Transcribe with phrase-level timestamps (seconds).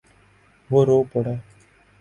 [0.71, 1.35] وہ رو پڑا۔